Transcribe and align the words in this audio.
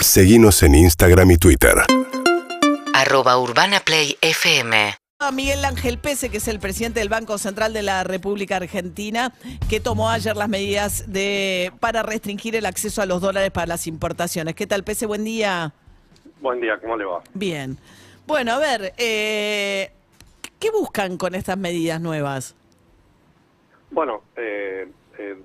Seguimos 0.00 0.62
en 0.62 0.76
Instagram 0.76 1.32
y 1.32 1.36
Twitter. 1.38 1.74
arroba 2.94 3.38
urbanaplayfm. 3.38 4.94
A 5.20 5.32
Miguel 5.32 5.64
Ángel 5.64 5.98
Pese, 5.98 6.30
que 6.30 6.36
es 6.36 6.46
el 6.46 6.60
presidente 6.60 7.00
del 7.00 7.08
Banco 7.08 7.36
Central 7.38 7.72
de 7.72 7.82
la 7.82 8.04
República 8.04 8.56
Argentina, 8.56 9.34
que 9.68 9.80
tomó 9.80 10.10
ayer 10.10 10.36
las 10.36 10.48
medidas 10.48 11.10
de 11.12 11.72
para 11.80 12.04
restringir 12.04 12.54
el 12.54 12.66
acceso 12.66 13.02
a 13.02 13.06
los 13.06 13.20
dólares 13.20 13.50
para 13.50 13.66
las 13.66 13.88
importaciones. 13.88 14.54
¿Qué 14.54 14.66
tal, 14.68 14.84
Pese? 14.84 15.06
Buen 15.06 15.24
día. 15.24 15.72
Buen 16.40 16.60
día, 16.60 16.78
¿cómo 16.80 16.96
le 16.96 17.04
va? 17.04 17.22
Bien. 17.34 17.76
Bueno, 18.26 18.52
a 18.52 18.58
ver, 18.58 18.94
eh, 18.98 19.90
¿qué 20.60 20.70
buscan 20.70 21.16
con 21.16 21.34
estas 21.34 21.58
medidas 21.58 22.00
nuevas? 22.00 22.54
Bueno, 23.90 24.22
eh, 24.36 24.86
eh, 25.18 25.36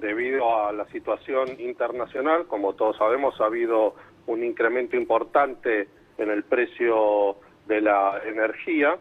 debido 0.00 0.66
a 0.66 0.72
la 0.72 0.86
situación 0.86 1.60
internacional, 1.60 2.46
como 2.46 2.74
todos 2.74 2.96
sabemos, 2.96 3.40
ha 3.40 3.46
habido 3.46 3.94
un 4.26 4.44
incremento 4.44 4.96
importante 4.96 5.88
en 6.18 6.30
el 6.30 6.44
precio 6.44 7.36
de 7.66 7.80
la 7.80 8.20
energía. 8.24 8.96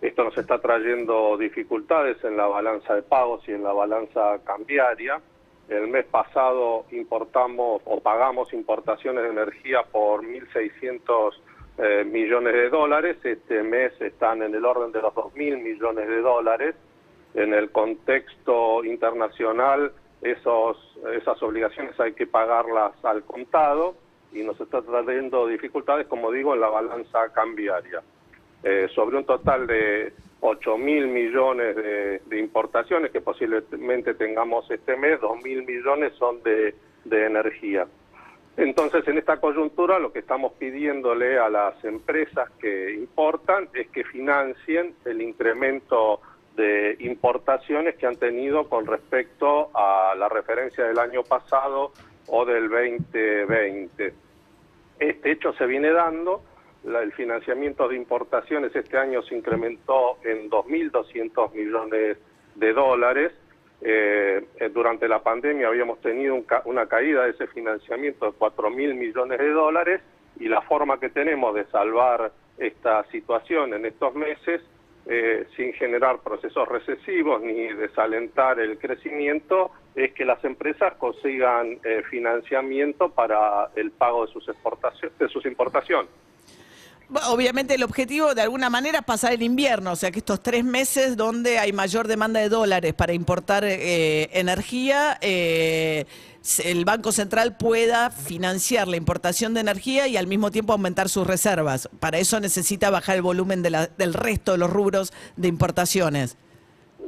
Esto 0.00 0.24
nos 0.24 0.36
está 0.36 0.58
trayendo 0.60 1.36
dificultades 1.36 2.22
en 2.24 2.36
la 2.36 2.46
balanza 2.46 2.94
de 2.94 3.02
pagos 3.02 3.46
y 3.48 3.52
en 3.52 3.62
la 3.62 3.72
balanza 3.72 4.38
cambiaria. 4.44 5.20
El 5.68 5.88
mes 5.88 6.04
pasado 6.04 6.84
importamos 6.90 7.80
o 7.86 8.00
pagamos 8.00 8.52
importaciones 8.52 9.24
de 9.24 9.30
energía 9.30 9.82
por 9.90 10.22
1.600 10.22 11.32
eh, 11.78 12.04
millones 12.04 12.52
de 12.52 12.68
dólares. 12.68 13.16
Este 13.24 13.62
mes 13.62 13.98
están 14.00 14.42
en 14.42 14.54
el 14.54 14.64
orden 14.64 14.92
de 14.92 15.00
los 15.00 15.14
2.000 15.14 15.62
millones 15.62 16.06
de 16.06 16.20
dólares. 16.20 16.74
En 17.34 17.54
el 17.54 17.70
contexto 17.70 18.84
internacional, 18.84 19.92
esos, 20.24 20.76
esas 21.16 21.40
obligaciones 21.42 21.98
hay 22.00 22.14
que 22.14 22.26
pagarlas 22.26 22.92
al 23.04 23.22
contado 23.24 23.94
y 24.32 24.42
nos 24.42 24.60
está 24.60 24.82
trayendo 24.82 25.46
dificultades, 25.46 26.06
como 26.08 26.32
digo, 26.32 26.54
en 26.54 26.60
la 26.60 26.68
balanza 26.68 27.32
cambiaria. 27.32 28.02
Eh, 28.62 28.88
sobre 28.94 29.18
un 29.18 29.24
total 29.24 29.66
de 29.66 30.14
8 30.40 30.78
mil 30.78 31.06
millones 31.08 31.76
de, 31.76 32.38
importaciones 32.38 33.12
que 33.12 33.20
posiblemente 33.20 34.14
tengamos 34.14 34.68
este 34.70 34.96
mes, 34.96 35.20
2 35.20 35.42
mil 35.42 35.64
millones 35.64 36.14
son 36.14 36.42
de 36.42 36.74
energía. 37.04 37.86
Entonces, 38.56 39.06
en 39.08 39.18
esta 39.18 39.40
coyuntura, 39.40 39.98
lo 39.98 40.12
que 40.12 40.20
estamos 40.20 40.52
pidiéndole 40.52 41.38
a 41.38 41.48
las 41.48 41.84
empresas 41.84 42.48
que 42.60 42.94
importan 42.94 43.68
es 43.74 43.88
que 43.88 44.04
financien 44.04 44.94
el 45.04 45.22
incremento 45.22 46.20
de 46.56 46.96
importaciones 47.00 47.96
que 47.96 48.06
han 48.06 48.16
tenido 48.16 48.68
con 48.68 48.86
respecto 48.86 49.70
a 49.74 50.14
la 50.16 50.28
referencia 50.28 50.84
del 50.84 50.98
año 50.98 51.22
pasado 51.22 51.92
o 52.28 52.44
del 52.44 52.68
2020. 52.68 54.14
Este 54.98 55.30
hecho 55.30 55.52
se 55.54 55.66
viene 55.66 55.90
dando, 55.90 56.42
la, 56.84 57.02
el 57.02 57.12
financiamiento 57.12 57.88
de 57.88 57.96
importaciones 57.96 58.74
este 58.74 58.96
año 58.96 59.22
se 59.22 59.34
incrementó 59.34 60.18
en 60.22 60.48
2.200 60.50 61.52
millones 61.52 62.18
de 62.54 62.72
dólares. 62.72 63.32
Eh, 63.80 64.46
durante 64.72 65.08
la 65.08 65.22
pandemia 65.22 65.68
habíamos 65.68 66.00
tenido 66.00 66.40
una 66.64 66.86
caída 66.86 67.24
de 67.24 67.30
ese 67.30 67.46
financiamiento 67.48 68.26
de 68.26 68.32
4.000 68.38 68.94
millones 68.94 69.38
de 69.38 69.50
dólares 69.50 70.00
y 70.38 70.48
la 70.48 70.62
forma 70.62 70.98
que 70.98 71.10
tenemos 71.10 71.54
de 71.54 71.64
salvar 71.66 72.32
esta 72.58 73.04
situación 73.10 73.74
en 73.74 73.84
estos 73.84 74.14
meses 74.14 74.62
eh, 75.06 75.46
sin 75.56 75.72
generar 75.74 76.20
procesos 76.20 76.66
recesivos 76.68 77.42
ni 77.42 77.68
desalentar 77.72 78.58
el 78.58 78.78
crecimiento, 78.78 79.70
es 79.94 80.12
que 80.12 80.24
las 80.24 80.42
empresas 80.44 80.94
consigan 80.94 81.78
eh, 81.84 82.02
financiamiento 82.10 83.10
para 83.10 83.70
el 83.76 83.90
pago 83.90 84.26
de 84.26 84.32
sus, 84.32 84.48
exportaciones, 84.48 85.18
de 85.18 85.28
sus 85.28 85.44
importaciones. 85.46 86.10
Obviamente 87.28 87.74
el 87.74 87.82
objetivo 87.82 88.34
de 88.34 88.42
alguna 88.42 88.70
manera 88.70 89.00
es 89.00 89.04
pasar 89.04 89.32
el 89.34 89.42
invierno, 89.42 89.92
o 89.92 89.96
sea 89.96 90.10
que 90.10 90.20
estos 90.20 90.42
tres 90.42 90.64
meses 90.64 91.16
donde 91.16 91.58
hay 91.58 91.72
mayor 91.72 92.08
demanda 92.08 92.40
de 92.40 92.48
dólares 92.48 92.94
para 92.94 93.12
importar 93.12 93.62
eh, 93.64 94.30
energía, 94.32 95.18
eh, 95.20 96.06
el 96.64 96.84
Banco 96.84 97.12
Central 97.12 97.56
pueda 97.58 98.10
financiar 98.10 98.88
la 98.88 98.96
importación 98.96 99.54
de 99.54 99.60
energía 99.60 100.06
y 100.08 100.16
al 100.16 100.26
mismo 100.26 100.50
tiempo 100.50 100.72
aumentar 100.72 101.08
sus 101.08 101.26
reservas. 101.26 101.88
Para 102.00 102.18
eso 102.18 102.40
necesita 102.40 102.90
bajar 102.90 103.16
el 103.16 103.22
volumen 103.22 103.62
de 103.62 103.70
la, 103.70 103.86
del 103.86 104.14
resto 104.14 104.52
de 104.52 104.58
los 104.58 104.70
rubros 104.70 105.12
de 105.36 105.48
importaciones. 105.48 106.38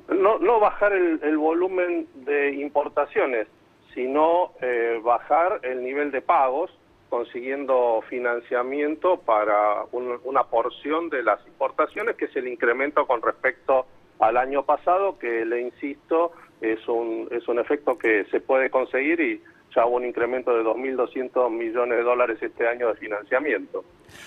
No, 0.08 0.38
no 0.38 0.60
bajar 0.60 0.92
el, 0.92 1.20
el 1.22 1.38
volumen 1.38 2.06
de 2.26 2.54
importaciones, 2.54 3.46
sino 3.94 4.52
eh, 4.60 5.00
bajar 5.02 5.60
el 5.62 5.82
nivel 5.82 6.10
de 6.12 6.20
pagos 6.20 6.70
consiguiendo 7.08 8.02
financiamiento 8.08 9.18
para 9.18 9.84
un, 9.92 10.18
una 10.24 10.44
porción 10.44 11.08
de 11.08 11.22
las 11.22 11.44
importaciones, 11.46 12.16
que 12.16 12.26
es 12.26 12.36
el 12.36 12.48
incremento 12.48 13.06
con 13.06 13.22
respecto 13.22 13.86
al 14.18 14.36
año 14.36 14.64
pasado, 14.64 15.18
que 15.18 15.44
le 15.44 15.60
insisto, 15.60 16.32
es 16.60 16.86
un, 16.88 17.28
es 17.30 17.46
un 17.48 17.58
efecto 17.58 17.98
que 17.98 18.24
se 18.30 18.40
puede 18.40 18.70
conseguir 18.70 19.20
y 19.20 19.42
ya 19.74 19.84
hubo 19.84 19.96
un 19.96 20.06
incremento 20.06 20.56
de 20.56 20.64
2.200 20.64 21.50
millones 21.50 21.98
de 21.98 22.04
dólares 22.04 22.38
este 22.40 22.66
año 22.66 22.88
de 22.88 22.94
financiamiento. 22.94 23.84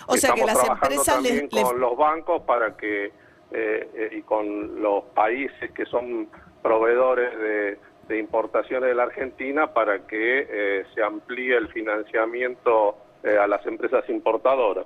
O 0.08 0.16
sea 0.16 0.30
Estamos 0.30 0.40
que 0.40 0.46
las 0.46 0.64
trabajando 0.64 0.96
empresas 0.96 1.16
también 1.16 1.50
les, 1.52 1.64
con 1.64 1.80
los 1.80 1.98
bancos 1.98 2.42
para 2.44 2.78
que, 2.78 3.06
eh, 3.06 3.12
eh, 3.52 4.10
y 4.12 4.22
con 4.22 4.82
los 4.82 5.04
países 5.06 5.72
que 5.72 5.86
son 5.86 6.30
proveedores 6.62 7.38
de, 7.40 7.80
de 8.10 8.20
importaciones 8.20 8.90
de 8.90 8.96
la 8.96 9.04
Argentina 9.04 9.72
para 9.72 10.06
que 10.06 10.48
eh, 10.50 10.86
se 10.94 11.02
amplíe 11.02 11.56
el 11.56 11.70
financiamiento 11.70 12.98
eh, 13.24 13.38
a 13.38 13.48
las 13.48 13.66
empresas 13.66 14.04
importadoras. 14.10 14.86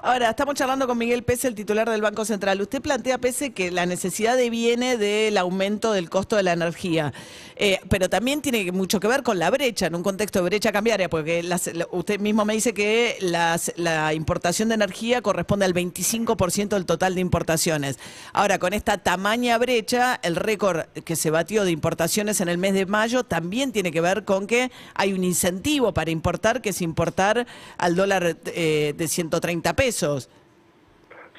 Ahora, 0.00 0.30
estamos 0.30 0.54
charlando 0.54 0.86
con 0.86 0.96
Miguel 0.96 1.24
Pese, 1.24 1.48
el 1.48 1.56
titular 1.56 1.90
del 1.90 2.00
Banco 2.00 2.24
Central. 2.24 2.60
Usted 2.60 2.80
plantea, 2.80 3.18
Pese, 3.18 3.52
que 3.52 3.72
la 3.72 3.84
necesidad 3.84 4.38
viene 4.48 4.96
del 4.96 5.36
aumento 5.36 5.92
del 5.92 6.08
costo 6.08 6.36
de 6.36 6.44
la 6.44 6.52
energía, 6.52 7.12
Eh, 7.60 7.80
pero 7.88 8.08
también 8.08 8.40
tiene 8.40 8.70
mucho 8.70 9.00
que 9.00 9.08
ver 9.08 9.24
con 9.24 9.40
la 9.40 9.50
brecha, 9.50 9.86
en 9.86 9.96
un 9.96 10.04
contexto 10.04 10.38
de 10.38 10.44
brecha 10.44 10.70
cambiaria, 10.70 11.10
porque 11.10 11.44
usted 11.90 12.20
mismo 12.20 12.44
me 12.44 12.54
dice 12.54 12.72
que 12.72 13.16
la 13.20 14.14
importación 14.14 14.68
de 14.68 14.76
energía 14.76 15.22
corresponde 15.22 15.64
al 15.64 15.74
25% 15.74 16.68
del 16.76 16.86
total 16.86 17.16
de 17.16 17.20
importaciones. 17.20 17.98
Ahora, 18.32 18.60
con 18.60 18.74
esta 18.74 18.98
tamaña 18.98 19.58
brecha, 19.58 20.20
el 20.22 20.36
récord 20.36 20.82
que 21.04 21.16
se 21.16 21.30
batió 21.30 21.64
de 21.64 21.72
importaciones 21.72 22.40
en 22.40 22.48
el 22.48 22.58
mes 22.58 22.74
de 22.74 22.86
mayo 22.86 23.24
también 23.24 23.72
tiene 23.72 23.90
que 23.90 24.00
ver 24.00 24.24
con 24.24 24.46
que 24.46 24.70
hay 24.94 25.12
un 25.12 25.24
incentivo 25.24 25.92
para 25.92 26.12
importar, 26.12 26.62
que 26.62 26.68
es 26.68 26.80
importar 26.80 27.44
al 27.76 27.96
dólar 27.96 28.36
eh, 28.46 28.94
de 28.96 29.08
130 29.08 29.47
pesos. 29.74 30.30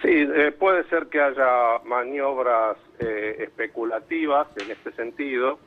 Sí, 0.02 0.10
eh, 0.34 0.52
puede 0.58 0.84
ser 0.86 1.08
que 1.08 1.20
haya 1.22 1.80
maniobras 1.86 2.78
eh, 3.00 3.36
especulativas 3.40 4.48
en 4.58 4.72
este 4.72 4.92
sentido, 4.94 5.60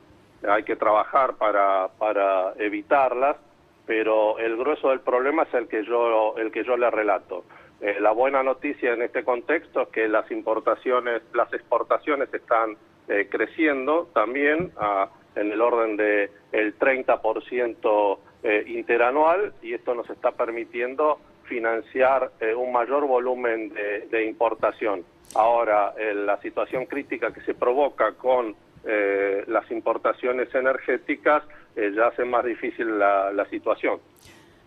hay 0.47 0.63
que 0.63 0.75
trabajar 0.75 1.35
para, 1.35 1.87
para 1.99 2.53
evitarlas, 2.57 3.37
pero 3.85 4.39
el 4.39 4.57
grueso 4.57 4.89
del 4.89 5.01
problema 5.01 5.43
es 5.43 5.53
el 5.53 5.67
que 5.67 5.83
yo, 5.85 6.35
el 6.37 6.51
que 6.51 6.63
yo 6.63 6.75
le 6.77 6.89
relato. 6.89 7.43
Eh, 7.81 7.97
la 7.99 8.11
buena 8.11 8.41
noticia 8.43 8.93
en 8.93 9.01
este 9.03 9.23
contexto 9.23 9.81
es 9.83 9.87
que 9.89 10.07
las 10.07 10.29
importaciones, 10.31 11.21
las 11.33 11.51
exportaciones 11.53 12.33
están 12.33 12.75
eh, 13.07 13.27
creciendo 13.29 14.09
también 14.13 14.71
a- 14.77 15.09
en 15.35 15.51
el 15.51 15.61
orden 15.61 15.97
de 15.97 16.31
el 16.51 16.77
30% 16.77 18.19
eh, 18.43 18.63
interanual 18.67 19.53
y 19.61 19.73
esto 19.73 19.93
nos 19.95 20.09
está 20.09 20.31
permitiendo 20.31 21.19
financiar 21.43 22.31
eh, 22.39 22.53
un 22.53 22.71
mayor 22.71 23.07
volumen 23.07 23.69
de, 23.69 24.07
de 24.07 24.25
importación. 24.25 25.03
Ahora, 25.35 25.93
eh, 25.97 26.13
la 26.13 26.39
situación 26.41 26.85
crítica 26.85 27.33
que 27.33 27.41
se 27.41 27.53
provoca 27.53 28.13
con 28.13 28.55
eh, 28.85 29.43
las 29.47 29.69
importaciones 29.71 30.53
energéticas 30.53 31.43
eh, 31.75 31.91
ya 31.95 32.07
hace 32.07 32.25
más 32.25 32.45
difícil 32.45 32.99
la, 32.99 33.31
la 33.31 33.45
situación. 33.45 33.99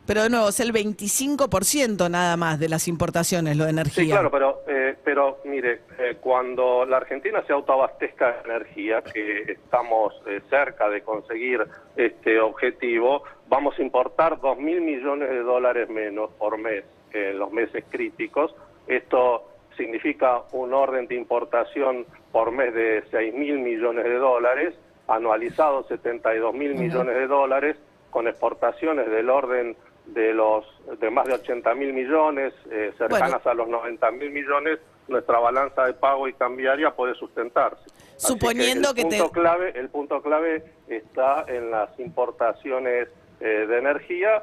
Pero 0.06 0.22
de 0.22 0.30
nuevo, 0.30 0.48
es 0.48 0.60
el 0.60 0.72
25% 0.72 2.08
nada 2.08 2.36
más 2.36 2.60
de 2.60 2.68
las 2.68 2.86
importaciones, 2.86 3.56
lo 3.56 3.64
de 3.64 3.70
energía. 3.70 4.04
Sí, 4.04 4.10
claro, 4.10 4.30
pero, 4.30 4.62
eh, 4.68 4.94
pero 5.04 5.38
mire, 5.44 5.80
eh, 5.98 6.16
cuando 6.20 6.84
la 6.86 6.98
Argentina 6.98 7.42
se 7.46 7.52
autoabastezca 7.52 8.32
de 8.32 8.40
energía, 8.52 9.02
que 9.02 9.42
estamos 9.52 10.14
eh, 10.26 10.40
cerca 10.48 10.88
de 10.88 11.02
conseguir 11.02 11.66
este 11.96 12.38
objetivo, 12.38 13.24
vamos 13.48 13.76
a 13.78 13.82
importar 13.82 14.40
2 14.40 14.58
mil 14.58 14.80
millones 14.80 15.28
de 15.28 15.40
dólares 15.40 15.88
menos 15.88 16.30
por 16.38 16.56
mes 16.56 16.84
en 17.12 17.38
los 17.38 17.50
meses 17.50 17.84
críticos. 17.90 18.54
Esto 18.86 19.48
significa 19.76 20.42
un 20.52 20.72
orden 20.72 21.08
de 21.08 21.16
importación 21.16 22.06
por 22.30 22.52
mes 22.52 22.72
de 22.74 23.02
6 23.10 23.34
mil 23.34 23.58
millones 23.58 24.04
de 24.04 24.14
dólares, 24.14 24.74
anualizado 25.08 25.82
72 25.88 26.54
mil 26.54 26.74
millones 26.74 27.16
de 27.16 27.26
dólares, 27.26 27.76
con 28.10 28.28
exportaciones 28.28 29.10
del 29.10 29.28
orden 29.28 29.76
de 30.06 30.32
los 30.32 30.64
de 31.00 31.10
más 31.10 31.26
de 31.26 31.34
80 31.34 31.74
mil 31.74 31.92
millones, 31.92 32.54
eh, 32.70 32.92
cercanas 32.96 33.44
a 33.46 33.54
los 33.54 33.68
90 33.68 34.10
mil 34.12 34.30
millones, 34.30 34.78
nuestra 35.08 35.38
balanza 35.38 35.84
de 35.84 35.94
pago 35.94 36.26
y 36.28 36.32
cambiaria 36.32 36.90
puede 36.92 37.14
sustentarse. 37.14 37.82
Así 38.16 38.26
Suponiendo 38.28 38.94
que, 38.94 39.02
el 39.02 39.08
que 39.08 39.16
punto 39.16 39.28
te- 39.28 39.40
clave, 39.40 39.72
el 39.76 39.88
punto 39.88 40.22
clave 40.22 40.64
está 40.88 41.44
en 41.48 41.70
las 41.70 41.90
importaciones 41.98 43.08
eh, 43.40 43.66
de 43.68 43.78
energía. 43.78 44.42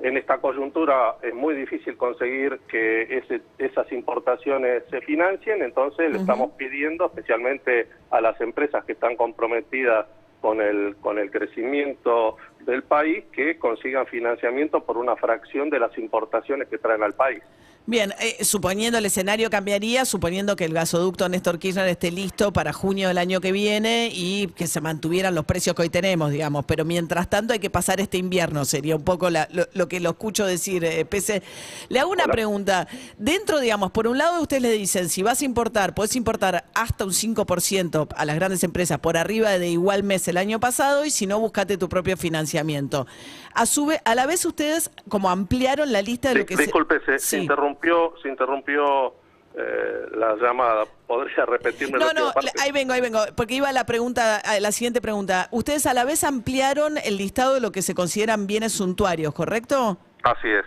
En 0.00 0.16
esta 0.16 0.38
coyuntura 0.38 1.14
es 1.22 1.32
muy 1.34 1.54
difícil 1.54 1.96
conseguir 1.96 2.58
que 2.68 3.02
ese- 3.18 3.42
esas 3.58 3.90
importaciones 3.92 4.82
se 4.90 5.00
financien, 5.02 5.62
entonces 5.62 6.10
le 6.10 6.18
estamos 6.18 6.50
pidiendo 6.56 7.06
especialmente 7.06 7.86
a 8.10 8.20
las 8.20 8.40
empresas 8.40 8.84
que 8.84 8.92
están 8.92 9.14
comprometidas 9.16 10.06
con 10.42 10.60
el, 10.60 10.96
con 10.96 11.18
el 11.18 11.30
crecimiento 11.30 12.36
del 12.66 12.82
país 12.82 13.24
que 13.32 13.58
consigan 13.58 14.06
financiamiento 14.06 14.84
por 14.84 14.98
una 14.98 15.16
fracción 15.16 15.70
de 15.70 15.78
las 15.78 15.96
importaciones 15.96 16.68
que 16.68 16.76
traen 16.76 17.02
al 17.02 17.14
país. 17.14 17.42
Bien, 17.84 18.14
eh, 18.20 18.44
suponiendo 18.44 18.98
el 18.98 19.06
escenario 19.06 19.50
cambiaría, 19.50 20.04
suponiendo 20.04 20.54
que 20.54 20.64
el 20.64 20.72
gasoducto 20.72 21.28
Néstor 21.28 21.58
Kirchner 21.58 21.88
esté 21.88 22.12
listo 22.12 22.52
para 22.52 22.72
junio 22.72 23.08
del 23.08 23.18
año 23.18 23.40
que 23.40 23.50
viene 23.50 24.08
y 24.14 24.46
que 24.54 24.68
se 24.68 24.80
mantuvieran 24.80 25.34
los 25.34 25.44
precios 25.44 25.74
que 25.74 25.82
hoy 25.82 25.88
tenemos, 25.90 26.30
digamos. 26.30 26.64
Pero 26.64 26.84
mientras 26.84 27.28
tanto 27.28 27.52
hay 27.54 27.58
que 27.58 27.70
pasar 27.70 28.00
este 28.00 28.18
invierno, 28.18 28.64
sería 28.64 28.94
un 28.94 29.02
poco 29.02 29.30
la- 29.30 29.48
lo, 29.50 29.66
lo 29.74 29.88
que 29.88 29.98
lo 29.98 30.10
escucho 30.10 30.46
decir, 30.46 30.84
eh, 30.84 31.04
Pese. 31.04 31.42
Le 31.88 31.98
hago 31.98 32.12
una 32.12 32.22
Hola. 32.24 32.32
pregunta. 32.32 32.86
Dentro, 33.18 33.58
digamos, 33.58 33.90
por 33.90 34.06
un 34.06 34.16
lado 34.16 34.40
ustedes 34.40 34.62
le 34.62 34.70
dicen, 34.70 35.08
si 35.08 35.24
vas 35.24 35.42
a 35.42 35.44
importar, 35.44 35.92
puedes 35.92 36.14
importar 36.14 36.64
hasta 36.74 37.04
un 37.04 37.12
5% 37.12 38.06
a 38.16 38.24
las 38.24 38.36
grandes 38.36 38.62
empresas 38.62 39.00
por 39.00 39.16
arriba 39.16 39.58
de 39.58 39.68
igual 39.70 40.04
mes 40.04 40.28
el 40.28 40.36
año 40.36 40.60
pasado 40.60 41.04
y 41.04 41.10
si 41.10 41.26
no, 41.26 41.40
buscate 41.40 41.76
tu 41.78 41.88
propio 41.88 42.16
financiamiento. 42.16 43.08
A, 43.54 43.66
su 43.66 43.92
a 44.04 44.14
la 44.14 44.26
vez 44.26 44.44
ustedes 44.46 44.88
como 45.08 45.28
ampliaron 45.30 45.90
la 45.92 46.00
lista 46.00 46.28
de 46.28 46.36
lo 46.36 46.46
que 46.46 46.56
Disculpe, 46.56 47.00
se, 47.04 47.18
Sí. 47.18 47.46
Interrumpió, 47.72 48.14
se 48.22 48.28
interrumpió 48.28 49.14
eh, 49.54 50.06
la 50.16 50.36
llamada. 50.36 50.84
¿Podría 51.06 51.44
repetirme 51.46 51.98
No, 51.98 52.06
la 52.06 52.12
no, 52.12 52.32
parte? 52.32 52.52
ahí 52.60 52.72
vengo, 52.72 52.92
ahí 52.92 53.00
vengo, 53.00 53.20
porque 53.36 53.54
iba 53.54 53.70
la 53.72 53.84
pregunta, 53.84 54.36
a 54.36 54.60
la 54.60 54.72
siguiente 54.72 55.00
pregunta. 55.00 55.48
Ustedes 55.50 55.86
a 55.86 55.94
la 55.94 56.04
vez 56.04 56.24
ampliaron 56.24 56.98
el 56.98 57.16
listado 57.16 57.54
de 57.54 57.60
lo 57.60 57.72
que 57.72 57.82
se 57.82 57.94
consideran 57.94 58.46
bienes 58.46 58.72
suntuarios, 58.72 59.34
¿correcto? 59.34 59.98
Así 60.22 60.48
es. 60.48 60.64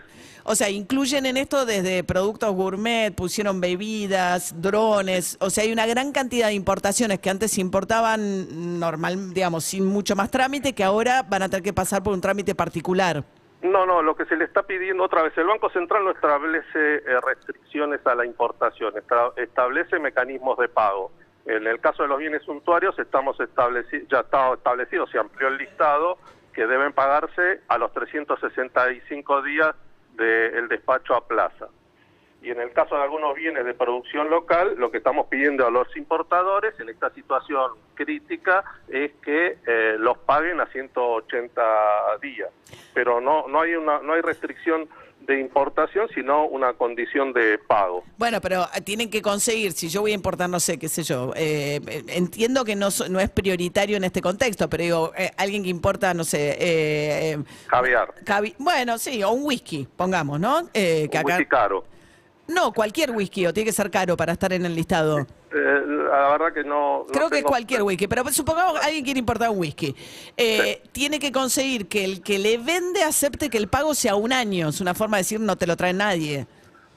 O 0.47 0.53
sea, 0.53 0.69
incluyen 0.69 1.25
en 1.25 1.37
esto 1.37 1.65
desde 1.65 2.03
productos 2.03 2.53
gourmet, 2.53 3.11
pusieron 3.15 3.59
bebidas, 3.59 4.61
drones, 4.61 5.37
o 5.39 5.49
sea, 5.49 5.63
hay 5.63 5.71
una 5.71 5.87
gran 5.87 6.11
cantidad 6.11 6.49
de 6.49 6.53
importaciones 6.53 7.17
que 7.17 7.31
antes 7.31 7.53
se 7.53 7.61
importaban 7.61 8.79
normal, 8.79 9.33
digamos, 9.33 9.63
sin 9.65 9.87
mucho 9.87 10.15
más 10.15 10.29
trámite, 10.29 10.73
que 10.73 10.83
ahora 10.83 11.23
van 11.23 11.41
a 11.41 11.49
tener 11.49 11.63
que 11.63 11.73
pasar 11.73 12.03
por 12.03 12.13
un 12.13 12.21
trámite 12.21 12.53
particular. 12.53 13.23
No, 13.71 13.85
no, 13.85 14.01
lo 14.03 14.15
que 14.15 14.25
se 14.25 14.35
le 14.35 14.45
está 14.45 14.63
pidiendo 14.63 15.03
otra 15.03 15.23
vez, 15.23 15.35
el 15.37 15.47
Banco 15.47 15.69
Central 15.69 16.03
no 16.03 16.11
establece 16.11 16.95
eh, 16.97 17.19
restricciones 17.25 18.05
a 18.05 18.13
la 18.13 18.25
importación, 18.25 18.93
esta- 18.97 19.31
establece 19.37 19.97
mecanismos 19.99 20.57
de 20.57 20.67
pago. 20.69 21.11
En 21.45 21.65
el 21.65 21.79
caso 21.79 22.03
de 22.03 22.09
los 22.09 22.19
bienes 22.19 22.43
suntuarios 22.43 22.97
estamos 22.99 23.39
estableci 23.39 24.05
ya 24.07 24.19
está 24.21 24.53
establecido, 24.53 25.07
se 25.07 25.17
amplió 25.19 25.47
el 25.47 25.57
listado 25.57 26.17
que 26.53 26.65
deben 26.67 26.93
pagarse 26.93 27.61
a 27.67 27.77
los 27.77 27.91
365 27.93 29.41
días 29.41 29.75
del 30.13 30.67
despacho 30.67 31.15
a 31.15 31.27
plaza. 31.27 31.67
Y 32.41 32.51
en 32.51 32.61
el 32.61 32.71
caso 32.73 32.95
de 32.95 33.01
algunos 33.01 33.33
bienes 33.35 33.65
de 33.65 33.73
producción 33.73 34.29
local, 34.29 34.75
lo 34.77 34.91
que 34.91 34.97
estamos 34.99 35.25
pidiendo 35.27 35.65
a 35.65 35.71
los 35.71 35.87
importadores 35.97 36.79
en 36.79 36.89
esta 36.89 37.09
situación 37.11 37.71
crítica 37.95 38.63
es 38.87 39.11
que 39.23 39.57
eh, 39.65 39.95
los 39.97 40.17
paguen 40.19 40.59
a 40.61 40.67
180 40.67 41.61
días. 42.21 42.49
Pero 42.93 43.19
no, 43.19 43.47
no, 43.47 43.61
hay 43.61 43.73
una, 43.75 43.99
no 43.99 44.13
hay 44.13 44.21
restricción 44.21 44.87
de 45.21 45.39
importación, 45.39 46.07
sino 46.13 46.45
una 46.45 46.73
condición 46.73 47.33
de 47.33 47.57
pago. 47.57 48.03
Bueno, 48.17 48.39
pero 48.41 48.61
eh, 48.75 48.81
tienen 48.81 49.09
que 49.09 49.23
conseguir, 49.23 49.71
si 49.71 49.89
yo 49.89 50.01
voy 50.01 50.11
a 50.11 50.13
importar, 50.13 50.47
no 50.47 50.59
sé, 50.59 50.77
qué 50.77 50.87
sé 50.87 51.01
yo, 51.01 51.31
eh, 51.35 51.79
eh, 51.87 52.03
entiendo 52.09 52.63
que 52.63 52.75
no, 52.75 52.89
no 53.09 53.19
es 53.19 53.29
prioritario 53.31 53.97
en 53.97 54.03
este 54.03 54.21
contexto, 54.21 54.69
pero 54.69 54.83
digo, 54.83 55.11
eh, 55.17 55.31
alguien 55.37 55.63
que 55.63 55.69
importa, 55.69 56.13
no 56.13 56.23
sé, 56.23 56.55
eh, 56.59 57.37
Caviar, 57.65 58.13
cavi- 58.23 58.53
bueno, 58.59 58.99
sí, 58.99 59.23
o 59.23 59.31
un 59.31 59.45
whisky, 59.45 59.87
pongamos, 59.97 60.39
¿no? 60.39 60.69
Eh, 60.75 61.07
que 61.11 61.17
un 61.17 61.23
acá- 61.23 61.37
whisky 61.37 61.45
caro. 61.47 61.85
No, 62.47 62.71
cualquier 62.73 63.11
whisky, 63.11 63.47
o 63.47 63.53
tiene 63.53 63.65
que 63.67 63.73
ser 63.73 63.89
caro 63.89 64.15
para 64.15 64.33
estar 64.33 64.53
en 64.53 64.65
el 64.65 64.75
listado. 64.75 65.19
Eh, 65.51 65.81
la 65.87 66.29
verdad 66.37 66.53
que 66.53 66.63
no... 66.63 66.99
no 66.99 67.05
Creo 67.07 67.29
que 67.29 67.37
es 67.37 67.41
tengo- 67.41 67.49
cualquier 67.49 67.81
whisky, 67.83 68.07
pero 68.07 68.23
supongamos 68.31 68.79
que 68.79 68.85
alguien 68.85 69.03
quiere 69.03 69.19
importar 69.19 69.49
un 69.49 69.59
whisky. 69.59 69.95
Eh, 70.37 70.81
Tiene 70.91 71.17
que 71.19 71.31
conseguir 71.31 71.87
que 71.87 72.03
el 72.05 72.21
que 72.21 72.37
le 72.37 72.57
vende 72.57 73.01
acepte 73.03 73.49
que 73.49 73.57
el 73.57 73.67
pago 73.67 73.95
sea 73.95 74.15
un 74.15 74.31
año. 74.31 74.69
Es 74.69 74.79
una 74.81 74.93
forma 74.93 75.17
de 75.17 75.21
decir 75.21 75.39
no 75.39 75.55
te 75.55 75.65
lo 75.65 75.75
trae 75.75 75.93
nadie. 75.93 76.45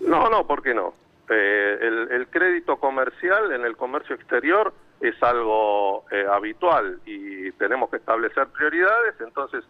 No, 0.00 0.29
no, 0.29 0.47
¿por 0.47 0.62
qué 0.62 0.75
no? 0.75 0.93
Eh, 1.31 1.79
el, 1.81 2.09
el 2.12 2.29
crédito 2.29 2.77
comercial 2.77 3.53
en 3.53 3.65
el 3.65 3.77
comercio 3.77 4.15
exterior 4.15 4.73
es 5.00 5.15
algo 5.23 6.05
eh, 6.11 6.25
habitual 6.31 7.00
y 7.06 7.53
tenemos 7.53 7.89
que 7.91 7.97
establecer 7.97 8.47
prioridades, 8.49 9.15
entonces 9.21 9.65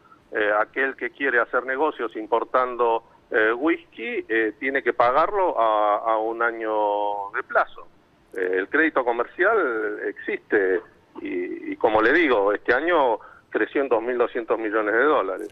aquel 0.61 0.95
que 0.95 1.09
quiere 1.11 1.41
hacer 1.41 1.65
negocios 1.65 2.15
importando 2.17 3.03
eh, 3.31 3.53
whisky 3.53 4.25
eh, 4.29 4.55
tiene 4.59 4.83
que 4.83 4.93
pagarlo 4.93 5.59
a, 5.61 5.97
a 6.13 6.19
un 6.19 6.43
año 6.43 7.31
de 7.35 7.43
plazo. 7.43 7.87
Eh, 8.35 8.57
el 8.59 8.69
crédito 8.69 9.05
comercial 9.05 10.01
existe 10.07 10.81
y, 11.21 11.73
y 11.73 11.77
como 11.77 12.01
le 12.03 12.13
digo, 12.13 12.53
este 12.53 12.73
año 12.75 13.19
creció 13.51 13.83
en 13.83 13.89
2.200 13.89 14.59
millones 14.59 14.95
de 14.95 15.03
dólares. 15.05 15.49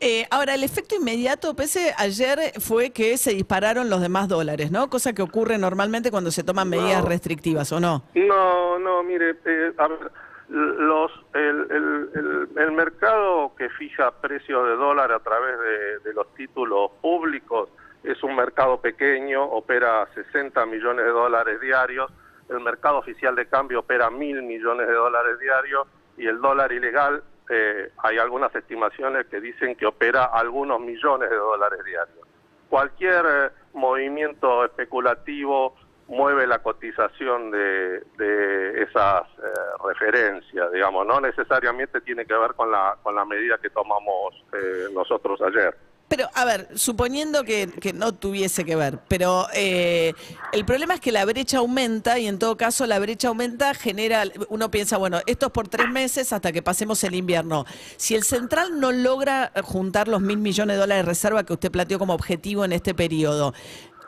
Eh, 0.00 0.26
ahora, 0.30 0.54
el 0.54 0.64
efecto 0.64 0.96
inmediato, 0.96 1.54
pese 1.54 1.94
ayer, 1.96 2.38
fue 2.60 2.90
que 2.90 3.16
se 3.16 3.30
dispararon 3.32 3.88
los 3.88 4.00
demás 4.00 4.28
dólares, 4.28 4.70
¿no? 4.70 4.90
Cosa 4.90 5.12
que 5.12 5.22
ocurre 5.22 5.56
normalmente 5.56 6.10
cuando 6.10 6.30
se 6.30 6.42
toman 6.42 6.68
medidas 6.68 7.02
No. 7.02 7.08
restrictivas, 7.08 7.70
¿o 7.72 7.80
no? 7.80 8.02
No, 8.14 8.78
no, 8.78 9.02
mire, 9.04 9.36
eh, 9.44 9.72
a 9.78 9.88
ver, 9.88 9.98
los, 10.48 11.10
el, 11.32 11.66
el, 11.70 12.48
el, 12.56 12.72
mercado 12.72 13.54
que 13.56 13.70
fija 13.70 14.10
precios 14.20 14.66
de 14.66 14.76
dólar 14.76 15.10
a 15.12 15.20
través 15.20 15.58
de, 15.58 15.98
de 16.00 16.14
los 16.14 16.32
títulos 16.34 16.90
públicos 17.00 17.70
es 18.02 18.22
un 18.22 18.36
mercado 18.36 18.80
pequeño, 18.80 19.42
opera 19.42 20.06
60 20.14 20.66
millones 20.66 21.06
de 21.06 21.10
dólares 21.10 21.60
diarios, 21.60 22.12
el 22.48 22.60
mercado 22.60 22.98
oficial 22.98 23.34
de 23.34 23.46
cambio 23.46 23.80
opera 23.80 24.10
mil 24.10 24.42
millones 24.42 24.86
de 24.86 24.94
dólares 24.94 25.38
diarios. 25.38 25.86
Y 26.16 26.26
el 26.26 26.40
dólar 26.40 26.72
ilegal, 26.72 27.22
eh, 27.50 27.90
hay 27.98 28.18
algunas 28.18 28.54
estimaciones 28.54 29.26
que 29.26 29.40
dicen 29.40 29.74
que 29.74 29.86
opera 29.86 30.24
algunos 30.24 30.80
millones 30.80 31.30
de 31.30 31.36
dólares 31.36 31.80
diarios. 31.84 32.28
Cualquier 32.68 33.24
eh, 33.26 33.50
movimiento 33.72 34.64
especulativo 34.64 35.74
mueve 36.08 36.46
la 36.46 36.58
cotización 36.62 37.50
de, 37.50 38.00
de 38.18 38.82
esas 38.82 39.22
eh, 39.38 39.50
referencias, 39.84 40.70
digamos, 40.72 41.06
no 41.06 41.20
necesariamente 41.20 42.00
tiene 42.02 42.26
que 42.26 42.34
ver 42.34 42.54
con 42.54 42.70
la, 42.70 42.96
con 43.02 43.14
la 43.14 43.24
medida 43.24 43.58
que 43.58 43.70
tomamos 43.70 44.34
eh, 44.52 44.88
nosotros 44.92 45.40
ayer. 45.40 45.76
Pero, 46.06 46.28
a 46.34 46.44
ver, 46.44 46.68
suponiendo 46.74 47.44
que, 47.44 47.66
que 47.80 47.94
no 47.94 48.12
tuviese 48.12 48.66
que 48.66 48.76
ver, 48.76 48.98
pero 49.08 49.46
eh, 49.54 50.12
el 50.52 50.64
problema 50.66 50.94
es 50.94 51.00
que 51.00 51.10
la 51.10 51.24
brecha 51.24 51.58
aumenta 51.58 52.18
y 52.18 52.28
en 52.28 52.38
todo 52.38 52.58
caso 52.58 52.86
la 52.86 52.98
brecha 52.98 53.28
aumenta, 53.28 53.72
genera, 53.72 54.24
uno 54.50 54.70
piensa, 54.70 54.98
bueno, 54.98 55.20
esto 55.24 55.46
es 55.46 55.52
por 55.52 55.66
tres 55.66 55.88
meses 55.88 56.32
hasta 56.34 56.52
que 56.52 56.60
pasemos 56.60 57.02
el 57.04 57.14
invierno. 57.14 57.64
Si 57.96 58.14
el 58.14 58.22
central 58.22 58.78
no 58.78 58.92
logra 58.92 59.50
juntar 59.62 60.06
los 60.06 60.20
mil 60.20 60.36
millones 60.36 60.76
de 60.76 60.80
dólares 60.80 61.04
de 61.04 61.08
reserva 61.08 61.42
que 61.44 61.54
usted 61.54 61.72
planteó 61.72 61.98
como 61.98 62.12
objetivo 62.12 62.66
en 62.66 62.72
este 62.72 62.94
periodo, 62.94 63.54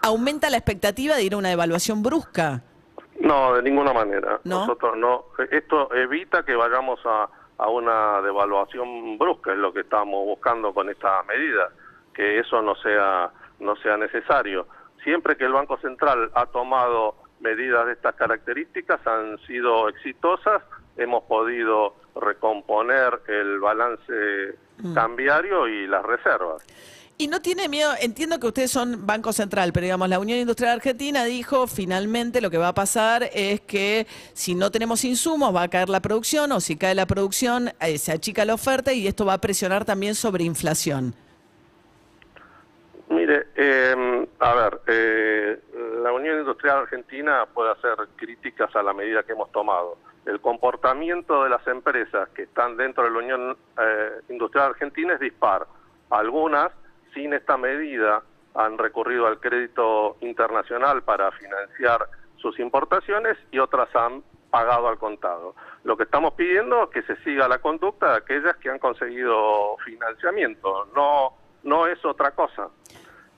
¿aumenta 0.03 0.51
la 0.51 0.57
expectativa 0.57 1.17
de 1.17 1.25
ir 1.25 1.35
a 1.35 1.37
una 1.37 1.49
devaluación 1.49 2.03
brusca? 2.03 2.63
No, 3.21 3.55
de 3.55 3.63
ninguna 3.63 3.93
manera. 3.93 4.41
¿No? 4.45 4.61
Nosotros 4.61 4.97
no. 4.97 5.27
Esto 5.51 5.93
evita 5.95 6.45
que 6.45 6.55
vayamos 6.55 7.01
a, 7.05 7.29
a 7.59 7.69
una 7.69 8.21
devaluación 8.23 9.19
brusca, 9.19 9.53
es 9.53 9.59
lo 9.59 9.73
que 9.73 9.81
estamos 9.81 10.25
buscando 10.25 10.73
con 10.75 10.91
esta 10.91 11.23
medida, 11.25 11.71
que 12.15 12.39
eso 12.39 12.61
no 12.63 12.75
sea 12.77 13.31
no 13.59 13.77
sea 13.77 13.97
necesario. 13.97 14.67
Siempre 15.03 15.37
que 15.37 15.45
el 15.45 15.53
Banco 15.53 15.79
Central 15.79 16.31
ha 16.35 16.47
tomado 16.47 17.15
medidas 17.41 17.87
de 17.87 17.93
estas 17.93 18.15
características 18.17 19.05
han 19.07 19.39
sido 19.47 19.89
exitosas, 19.89 20.63
hemos 20.97 21.25
podido 21.25 21.95
recomponer 22.15 23.21
el 23.29 23.61
balance 23.61 24.59
cambiario 24.95 25.69
y 25.69 25.87
las 25.87 26.05
reservas. 26.05 26.65
Y 27.19 27.29
no 27.29 27.41
tiene 27.41 27.69
miedo, 27.69 27.93
entiendo 27.99 28.39
que 28.39 28.47
ustedes 28.47 28.71
son 28.71 29.07
Banco 29.07 29.33
Central, 29.33 29.73
pero 29.73 29.85
digamos, 29.85 30.09
la 30.09 30.19
Unión 30.19 30.39
Industrial 30.39 30.75
Argentina 30.75 31.25
dijo 31.25 31.67
finalmente 31.67 32.43
lo 32.43 32.51
que 32.51 32.59
va 32.59 32.69
a 32.69 32.75
pasar 32.75 33.31
es 33.33 33.63
que 33.63 34.07
si 34.35 34.55
no 34.55 34.71
tenemos 34.71 35.03
insumos 35.03 35.55
va 35.55 35.63
a 35.63 35.69
caer 35.69 35.89
la 35.89 36.01
producción 36.01 36.53
o 36.53 36.61
si 36.61 36.77
cae 36.77 36.95
la 36.95 37.07
producción 37.07 37.73
eh, 37.81 37.97
se 37.97 38.13
achica 38.13 38.45
la 38.45 38.53
oferta 38.53 38.93
y 38.93 39.07
esto 39.07 39.25
va 39.25 39.33
a 39.33 39.41
presionar 39.41 39.87
también 39.87 40.15
sobre 40.15 40.45
inflación. 40.45 41.15
Mire, 43.09 43.47
eh, 43.55 44.27
a 44.41 44.55
ver, 44.55 44.81
eh, 44.89 45.61
la 46.03 46.13
Unión 46.13 46.41
Industrial 46.41 46.79
Argentina 46.79 47.47
puede 47.53 47.71
hacer 47.71 47.97
críticas 48.17 48.75
a 48.75 48.83
la 48.83 48.93
medida 48.93 49.23
que 49.23 49.33
hemos 49.33 49.51
tomado. 49.53 49.97
El 50.25 50.41
comportamiento 50.41 51.45
de 51.45 51.51
las 51.51 51.67
empresas 51.69 52.29
que 52.31 52.43
están 52.43 52.77
dentro 52.77 53.05
de 53.05 53.11
la 53.11 53.19
Unión 53.19 53.57
eh, 53.81 54.11
Industrial 54.29 54.71
Argentina 54.71 55.15
es 55.15 55.21
dispar. 55.21 55.67
Algunas, 56.11 56.73
sin 57.15 57.33
esta 57.33 57.57
medida, 57.57 58.23
han 58.55 58.79
recurrido 58.79 59.27
al 59.27 59.41
crédito 59.41 60.17
internacional 60.21 61.03
para 61.03 61.31
financiar 61.33 62.09
sus 62.37 62.59
importaciones 62.59 63.37
y 63.51 63.59
otras 63.59 63.95
han 63.95 64.23
pagado 64.51 64.89
al 64.89 64.99
contado. 64.99 65.55
Lo 65.85 65.97
que 65.97 66.05
estamos 66.05 66.35
pidiendo 66.35 66.85
es 66.85 66.91
que 66.91 67.03
se 67.03 67.23
siga 67.23 67.49
la 67.49 67.59
conducta 67.59 68.13
de 68.13 68.17
aquellas 68.19 68.57
que 68.57 68.71
han 68.71 68.79
conseguido 68.79 69.77
financiamiento, 69.85 70.89
no 70.95 71.35
no 71.67 71.87
es 71.87 72.03
otra 72.05 72.31
cosa. 72.31 72.69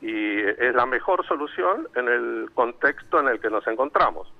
Y 0.00 0.40
es 0.40 0.74
la 0.74 0.86
mejor 0.86 1.26
solución 1.26 1.88
en 1.96 2.08
el 2.08 2.50
contexto 2.54 3.18
en 3.18 3.28
el 3.28 3.40
que 3.40 3.50
nos 3.50 3.66
encontramos. 3.66 4.32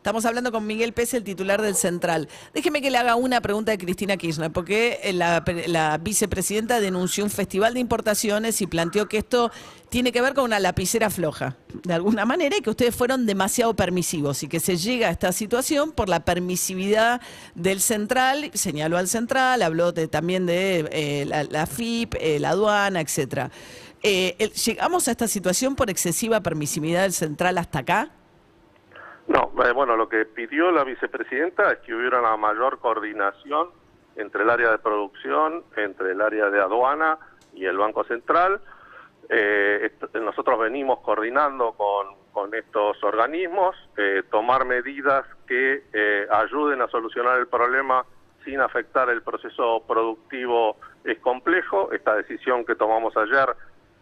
Estamos 0.00 0.24
hablando 0.24 0.50
con 0.50 0.66
Miguel 0.66 0.94
Pérez, 0.94 1.12
el 1.12 1.24
titular 1.24 1.60
del 1.60 1.74
Central. 1.74 2.26
Déjeme 2.54 2.80
que 2.80 2.90
le 2.90 2.96
haga 2.96 3.16
una 3.16 3.42
pregunta 3.42 3.70
de 3.70 3.76
Cristina 3.76 4.16
Kirchner, 4.16 4.50
porque 4.50 4.98
eh, 5.02 5.12
la, 5.12 5.44
la, 5.66 5.98
vicepresidenta 5.98 6.80
denunció 6.80 7.22
un 7.22 7.28
festival 7.28 7.74
de 7.74 7.80
importaciones 7.80 8.62
y 8.62 8.66
planteó 8.66 9.10
que 9.10 9.18
esto 9.18 9.52
tiene 9.90 10.10
que 10.10 10.22
ver 10.22 10.32
con 10.32 10.44
una 10.44 10.58
lapicera 10.58 11.10
floja, 11.10 11.58
de 11.84 11.92
alguna 11.92 12.24
manera, 12.24 12.56
y 12.56 12.62
que 12.62 12.70
ustedes 12.70 12.96
fueron 12.96 13.26
demasiado 13.26 13.76
permisivos 13.76 14.42
y 14.42 14.48
que 14.48 14.58
se 14.58 14.78
llega 14.78 15.08
a 15.08 15.10
esta 15.10 15.32
situación 15.32 15.92
por 15.92 16.08
la 16.08 16.24
permisividad 16.24 17.20
del 17.54 17.82
Central, 17.82 18.50
señaló 18.54 18.96
al 18.96 19.06
Central, 19.06 19.60
habló 19.60 19.92
también 19.92 20.46
de 20.46 20.88
eh, 20.92 21.26
la, 21.26 21.66
FIP, 21.66 22.14
eh, 22.18 22.40
la 22.40 22.50
aduana, 22.50 23.02
etcétera. 23.02 23.50
¿Llegamos 24.02 25.08
a 25.08 25.10
esta 25.10 25.28
situación 25.28 25.76
por 25.76 25.90
excesiva 25.90 26.40
permisividad 26.40 27.02
del 27.02 27.12
Central 27.12 27.58
hasta 27.58 27.80
acá? 27.80 28.12
No, 29.30 29.52
eh, 29.64 29.70
bueno, 29.70 29.96
lo 29.96 30.08
que 30.08 30.24
pidió 30.24 30.72
la 30.72 30.82
vicepresidenta 30.82 31.70
es 31.70 31.78
que 31.80 31.94
hubiera 31.94 32.18
una 32.18 32.36
mayor 32.36 32.80
coordinación 32.80 33.68
entre 34.16 34.42
el 34.42 34.50
área 34.50 34.72
de 34.72 34.78
producción, 34.78 35.62
entre 35.76 36.10
el 36.10 36.20
área 36.20 36.50
de 36.50 36.60
aduana 36.60 37.16
y 37.54 37.64
el 37.64 37.78
Banco 37.78 38.02
Central. 38.02 38.60
Eh, 39.28 39.92
nosotros 40.14 40.58
venimos 40.58 40.98
coordinando 40.98 41.74
con, 41.74 42.18
estos 42.54 43.04
organismos, 43.04 43.76
eh, 43.96 44.22
tomar 44.30 44.64
medidas 44.64 45.24
que 45.46 45.84
ayuden 46.30 46.80
a 46.82 46.88
solucionar 46.88 47.38
el 47.38 47.46
problema 47.46 48.04
sin 48.44 48.60
afectar 48.60 49.10
el 49.10 49.22
proceso 49.22 49.84
productivo 49.86 50.76
es 51.04 51.20
complejo. 51.20 51.92
Esta 51.92 52.16
decisión 52.16 52.64
que 52.64 52.74
tomamos 52.74 53.16
ayer 53.16 53.54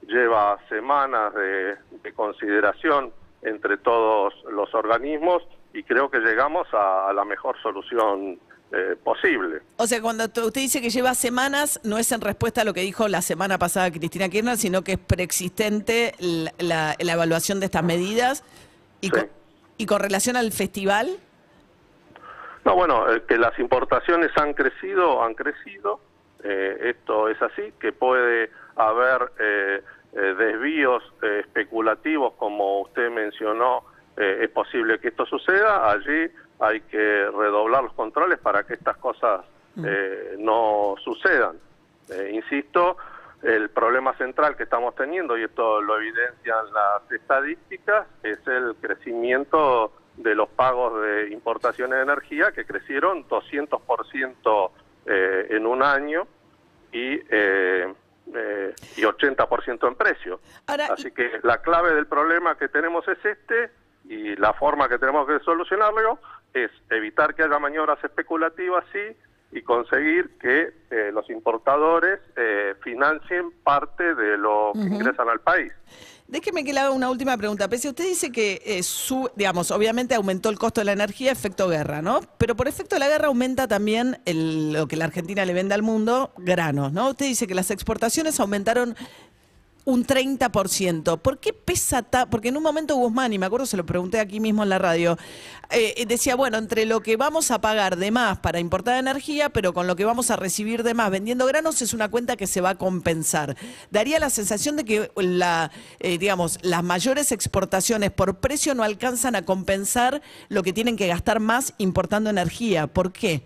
lleva 0.06 0.56
semanas 0.68 1.34
de 1.34 2.12
consideración 2.14 3.12
entre 3.42 3.76
todos 3.78 4.34
los 4.50 4.74
organismos 4.74 5.42
y 5.72 5.82
creo 5.82 6.10
que 6.10 6.18
llegamos 6.18 6.66
a, 6.72 7.12
la 7.12 7.24
mejor 7.24 7.60
solución 7.62 8.38
eh, 8.72 8.96
posible. 9.02 9.60
O 9.76 9.86
sea, 9.86 10.00
cuando 10.02 10.24
usted 10.24 10.52
dice 10.54 10.80
que 10.80 10.90
lleva 10.90 11.14
semanas, 11.14 11.80
no 11.84 11.98
es 11.98 12.10
en 12.12 12.20
respuesta 12.20 12.62
a 12.62 12.64
lo 12.64 12.74
que 12.74 12.80
dijo 12.80 13.08
la 13.08 13.22
semana 13.22 13.58
pasada 13.58 13.90
Cristina 13.90 14.28
Kirchner, 14.28 14.56
sino 14.56 14.82
que 14.82 14.92
es 14.92 14.98
preexistente 14.98 16.14
la, 16.58 16.94
evaluación 16.98 17.60
de 17.60 17.66
estas 17.66 17.84
medidas. 17.84 18.44
Y, 19.00 19.10
con, 19.10 19.28
¿Y 19.76 19.86
con 19.86 20.00
relación 20.00 20.36
al 20.36 20.52
festival? 20.52 21.18
No, 22.64 22.74
bueno, 22.74 23.10
eh, 23.10 23.22
que 23.26 23.38
las 23.38 23.58
importaciones 23.58 24.30
han 24.36 24.52
crecido, 24.52 25.22
han 25.22 25.34
crecido. 25.34 26.00
Eh, 26.42 26.94
esto 26.96 27.28
es 27.28 27.40
así, 27.40 27.72
que 27.80 27.92
puede 27.92 28.50
haber 28.76 29.32
eh, 30.12 30.34
desvíos 30.38 31.02
eh, 31.22 31.40
especulativos, 31.40 32.32
como 32.34 32.80
usted 32.80 33.10
mencionó, 33.10 33.84
eh, 34.16 34.38
es 34.42 34.50
posible 34.50 34.98
que 34.98 35.08
esto 35.08 35.26
suceda. 35.26 35.90
Allí 35.90 36.30
hay 36.60 36.80
que 36.80 37.30
redoblar 37.30 37.84
los 37.84 37.92
controles 37.92 38.38
para 38.38 38.64
que 38.64 38.74
estas 38.74 38.96
cosas 38.96 39.42
mm. 39.76 39.86
no 40.38 40.94
sucedan. 41.04 41.56
insisto, 42.32 42.96
el 43.42 43.68
problema 43.68 44.16
central 44.16 44.56
que 44.56 44.64
estamos 44.64 44.94
teniendo, 44.96 45.36
y 45.36 45.44
esto 45.44 45.80
lo 45.82 45.98
evidencian 45.98 46.72
las 46.72 47.12
estadísticas, 47.12 48.06
es 48.22 48.38
el 48.48 48.74
crecimiento 48.80 49.92
de 50.16 50.34
los 50.34 50.48
pagos 50.48 51.00
de 51.02 51.28
importaciones 51.30 51.98
de 51.98 52.02
energía, 52.02 52.50
que 52.50 52.64
crecieron 52.64 53.28
200% 53.28 54.70
en 55.06 55.66
un 55.66 55.82
año 55.82 56.26
y 56.90 57.20
eh, 58.34 58.74
y 58.96 59.02
80% 59.02 59.88
en 59.88 59.94
precio. 59.94 60.40
Así 60.66 61.10
que 61.10 61.40
la 61.42 61.62
clave 61.62 61.94
del 61.94 62.06
problema 62.06 62.56
que 62.56 62.68
tenemos 62.68 63.06
es 63.08 63.18
este 63.24 63.70
y 64.04 64.36
la 64.36 64.54
forma 64.54 64.88
que 64.88 64.98
tenemos 64.98 65.26
que 65.26 65.38
solucionarlo 65.40 66.18
es 66.54 66.70
evitar 66.90 67.34
que 67.34 67.42
haya 67.42 67.58
maniobras 67.58 68.02
especulativas, 68.02 68.84
sí, 68.92 69.16
y 69.50 69.62
conseguir 69.62 70.30
que 70.38 70.72
eh, 70.90 71.10
los 71.12 71.28
importadores 71.30 72.20
eh, 72.36 72.74
financien 72.82 73.50
parte 73.64 74.14
de 74.14 74.36
lo 74.36 74.72
que 74.74 74.80
ingresan 74.80 75.28
al 75.28 75.40
país. 75.40 75.72
Déjeme 76.28 76.62
que 76.62 76.74
le 76.74 76.80
haga 76.80 76.90
una 76.90 77.08
última 77.08 77.38
pregunta. 77.38 77.68
Pese 77.70 77.88
usted 77.88 78.06
dice 78.06 78.30
que 78.30 78.60
eh, 78.66 78.82
su, 78.82 79.30
digamos, 79.34 79.70
obviamente 79.70 80.14
aumentó 80.14 80.50
el 80.50 80.58
costo 80.58 80.82
de 80.82 80.84
la 80.84 80.92
energía, 80.92 81.32
efecto 81.32 81.68
guerra, 81.68 82.02
¿no? 82.02 82.20
Pero 82.36 82.54
por 82.54 82.68
efecto 82.68 82.96
de 82.96 83.00
la 83.00 83.08
guerra 83.08 83.28
aumenta 83.28 83.66
también 83.66 84.20
lo 84.26 84.86
que 84.88 84.96
la 84.96 85.06
Argentina 85.06 85.46
le 85.46 85.54
vende 85.54 85.74
al 85.74 85.82
mundo, 85.82 86.34
granos, 86.36 86.92
¿no? 86.92 87.08
Usted 87.08 87.24
dice 87.24 87.46
que 87.46 87.54
las 87.54 87.70
exportaciones 87.70 88.38
aumentaron 88.40 88.94
un 89.88 90.04
30%. 90.04 91.18
¿Por 91.18 91.38
qué 91.38 91.54
pesa 91.54 92.02
tanto? 92.02 92.28
Porque 92.28 92.48
en 92.48 92.58
un 92.58 92.62
momento 92.62 92.94
Guzmán, 92.94 93.32
y 93.32 93.38
me 93.38 93.46
acuerdo, 93.46 93.64
se 93.64 93.78
lo 93.78 93.86
pregunté 93.86 94.20
aquí 94.20 94.38
mismo 94.38 94.62
en 94.62 94.68
la 94.68 94.78
radio, 94.78 95.16
eh, 95.70 96.04
decía, 96.06 96.36
bueno, 96.36 96.58
entre 96.58 96.84
lo 96.84 97.00
que 97.00 97.16
vamos 97.16 97.50
a 97.50 97.62
pagar 97.62 97.96
de 97.96 98.10
más 98.10 98.38
para 98.38 98.58
importar 98.58 98.98
energía, 98.98 99.48
pero 99.48 99.72
con 99.72 99.86
lo 99.86 99.96
que 99.96 100.04
vamos 100.04 100.30
a 100.30 100.36
recibir 100.36 100.82
de 100.82 100.92
más 100.92 101.10
vendiendo 101.10 101.46
granos, 101.46 101.80
es 101.80 101.94
una 101.94 102.10
cuenta 102.10 102.36
que 102.36 102.46
se 102.46 102.60
va 102.60 102.70
a 102.70 102.74
compensar. 102.74 103.56
Daría 103.90 104.18
la 104.18 104.28
sensación 104.28 104.76
de 104.76 104.84
que 104.84 105.10
la, 105.16 105.70
eh, 106.00 106.18
digamos, 106.18 106.58
las 106.62 106.84
mayores 106.84 107.32
exportaciones 107.32 108.10
por 108.10 108.40
precio 108.40 108.74
no 108.74 108.82
alcanzan 108.82 109.36
a 109.36 109.46
compensar 109.46 110.20
lo 110.50 110.62
que 110.62 110.74
tienen 110.74 110.98
que 110.98 111.06
gastar 111.06 111.40
más 111.40 111.72
importando 111.78 112.28
energía. 112.28 112.88
¿Por 112.88 113.10
qué? 113.10 113.42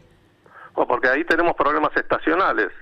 porque 0.75 1.09
ahí 1.09 1.25
tenemos 1.25 1.55
problemas 1.55 1.97
estacionales. 1.97 2.73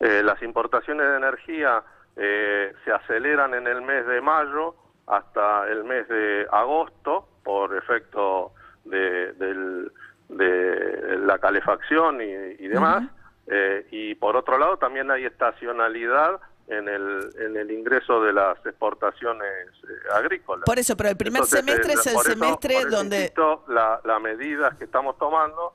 Eh, 0.00 0.22
las 0.24 0.42
importaciones 0.42 1.06
de 1.06 1.16
energía 1.16 1.82
eh, 2.16 2.74
se 2.84 2.92
aceleran 2.92 3.54
en 3.54 3.66
el 3.66 3.82
mes 3.82 4.06
de 4.06 4.20
mayo 4.20 4.74
hasta 5.06 5.68
el 5.68 5.84
mes 5.84 6.06
de 6.08 6.46
agosto 6.50 7.28
por 7.42 7.76
efecto 7.76 8.52
de, 8.84 9.90
la 10.28 11.38
calefacción 11.38 12.20
y, 12.20 12.68
demás. 12.68 13.04
Eh, 13.46 13.86
y 13.90 14.14
por 14.14 14.36
otro 14.36 14.56
lado 14.58 14.76
también 14.76 15.10
hay 15.10 15.24
estacionalidad 15.24 16.40
en 16.68 16.88
el, 16.88 17.30
en 17.40 17.56
el 17.56 17.70
ingreso 17.70 18.22
de 18.22 18.32
las 18.32 18.64
exportaciones 18.64 19.68
eh, 19.82 20.14
agrícolas. 20.14 20.64
Por 20.64 20.78
eso, 20.78 20.96
pero 20.96 21.10
el 21.10 21.16
primer 21.16 21.44
semestre 21.44 21.94
es 21.94 22.06
el 22.06 22.18
semestre 22.18 22.84
donde... 22.88 23.32
Las 23.68 24.04
la 24.04 24.18
medidas 24.20 24.76
que 24.76 24.84
estamos 24.84 25.18
tomando 25.18 25.74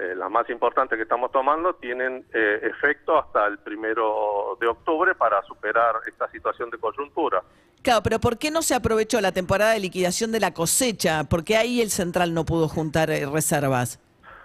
eh, 0.00 0.14
las 0.14 0.30
más 0.30 0.48
importantes 0.48 0.96
que 0.96 1.02
estamos 1.02 1.30
tomando, 1.30 1.74
tienen 1.74 2.24
eh, 2.32 2.60
efecto 2.62 3.18
hasta 3.18 3.46
el 3.46 3.58
primero 3.58 4.56
de 4.58 4.66
octubre 4.66 5.14
para 5.14 5.42
superar 5.42 5.96
esta 6.06 6.26
situación 6.30 6.70
de 6.70 6.78
coyuntura. 6.78 7.42
Claro, 7.82 8.00
pero 8.02 8.18
¿por 8.18 8.38
qué 8.38 8.50
no 8.50 8.62
se 8.62 8.74
aprovechó 8.74 9.20
la 9.20 9.32
temporada 9.32 9.72
de 9.72 9.80
liquidación 9.80 10.32
de 10.32 10.40
la 10.40 10.54
cosecha? 10.54 11.24
¿Por 11.24 11.44
qué 11.44 11.58
ahí 11.58 11.82
el 11.82 11.90
central 11.90 12.32
no 12.32 12.46
pudo 12.46 12.66
juntar 12.66 13.10
eh, 13.10 13.26
reservas? 13.30 14.00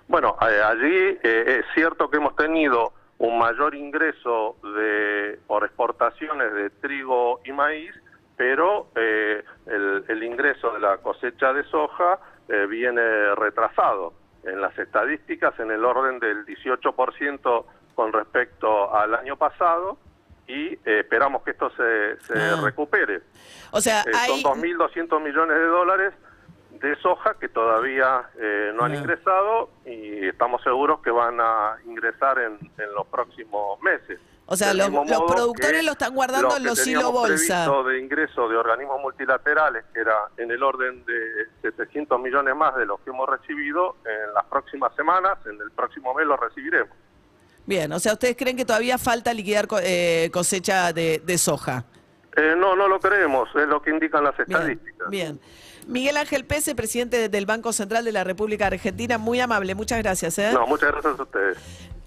Bueno, 0.09 0.35
allí 0.39 1.17
es 1.23 1.65
cierto 1.73 2.09
que 2.09 2.17
hemos 2.17 2.35
tenido 2.35 2.91
un 3.17 3.39
mayor 3.39 3.75
ingreso 3.75 4.57
de 4.61 5.39
por 5.47 5.63
exportaciones 5.63 6.53
de 6.53 6.69
trigo 6.69 7.39
y 7.45 7.53
maíz, 7.53 7.91
pero 8.35 8.87
el, 8.95 10.03
el, 10.07 10.23
ingreso 10.23 10.71
de 10.73 10.79
la 10.79 10.97
cosecha 10.97 11.53
de 11.53 11.63
soja 11.63 12.19
viene 12.69 13.33
retrasado 13.35 14.13
en 14.45 14.61
las 14.61 14.77
estadísticas 14.77 15.59
en 15.59 15.71
el 15.71 15.83
orden 15.83 16.19
del 16.19 16.45
18% 16.45 17.65
con 17.95 18.13
respecto 18.13 18.93
al 18.95 19.15
año 19.15 19.37
pasado 19.37 19.97
y 20.47 20.73
eh, 20.73 20.99
esperamos 20.99 21.43
que 21.43 21.51
esto 21.51 21.69
se, 21.71 22.17
ah. 22.35 22.61
recupere. 22.61 23.21
O 23.71 23.81
sea, 23.81 24.01
eh, 24.01 24.41
Son 24.41 24.61
2.200 24.61 25.21
millones 25.21 25.57
de 25.57 25.65
dólares 25.65 26.13
de 26.71 26.95
soja 26.97 27.35
que 27.39 27.47
todavía 27.47 28.29
eh, 28.37 28.71
no 28.75 28.83
han 28.83 28.91
ah. 28.91 28.95
ingresado 28.97 29.69
y 29.85 30.27
estamos 30.27 30.61
seguros 30.61 30.99
que 31.01 31.09
van 31.09 31.39
a 31.39 31.77
ingresar 31.85 32.37
en, 32.39 32.59
en 32.77 32.93
los 32.93 33.07
próximos 33.07 33.81
meses. 33.81 34.19
O 34.47 34.55
sea, 34.55 34.73
los, 34.75 34.89
productores 34.89 35.83
lo 35.83 35.93
están 35.93 36.13
guardando 36.13 36.57
en 36.57 36.63
los 36.63 36.85
hilo 36.85 37.11
bolsa. 37.11 37.67
de 37.87 37.99
ingreso 37.99 38.47
de 38.47 38.55
organismos 38.55 39.01
multilaterales, 39.01 39.85
que 39.91 40.01
era 40.01 40.15
en 40.37 40.51
el 40.51 40.61
orden 40.61 41.03
de 41.05 41.47
700 41.63 42.21
millones 42.21 42.55
más 42.55 42.75
de 42.75 42.85
los 42.85 42.99
que 42.99 43.09
hemos 43.09 43.27
recibido, 43.27 43.95
en 44.05 44.33
las 44.35 44.45
próximas 44.45 44.95
semanas, 44.95 45.39
en 45.45 45.59
el 45.59 45.71
próximo 45.71 46.13
mes 46.13 46.27
lo 46.27 46.37
recibiremos. 46.37 46.95
Bien, 47.65 47.91
o 47.91 47.99
sea, 47.99 48.13
¿ustedes 48.13 48.35
creen 48.37 48.55
que 48.55 48.65
todavía 48.65 48.99
falta 48.99 49.33
liquidar 49.33 49.67
eh, 49.81 50.29
cosecha 50.31 50.93
de, 50.93 51.37
soja? 51.39 51.85
Eh, 52.35 52.53
no, 52.55 52.75
no 52.75 52.87
lo 52.87 52.99
creemos, 52.99 53.49
es 53.55 53.67
lo 53.67 53.81
que 53.81 53.89
indican 53.89 54.23
las 54.23 54.39
estadísticas. 54.39 55.09
Bien. 55.09 55.39
Miguel 55.87 56.17
Ángel 56.17 56.45
Pese, 56.45 56.75
presidente 56.75 57.29
del 57.29 57.45
Banco 57.45 57.73
Central 57.73 58.05
de 58.05 58.11
la 58.11 58.23
República 58.23 58.67
Argentina, 58.67 59.17
muy 59.17 59.39
amable, 59.39 59.73
muchas 59.73 59.99
gracias. 60.03 60.37
¿eh? 60.37 60.51
No, 60.53 60.67
muchas 60.67 60.91
gracias 60.91 61.19
a 61.19 61.23
ustedes. 61.23 61.57